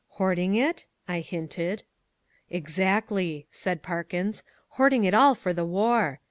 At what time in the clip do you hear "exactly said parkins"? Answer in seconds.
2.49-4.41